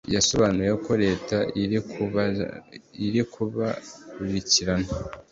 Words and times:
yasobanuye 0.15 0.71
ko 0.85 0.91
leta 1.03 1.37
irikuba 3.05 3.67
kurikirana 4.11 4.89